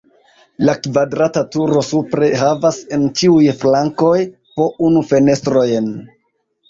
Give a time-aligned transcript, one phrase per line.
[0.67, 4.17] La kvadrata turo supre havas en ĉiuj flankoj
[4.59, 5.93] po unu fenestrojn.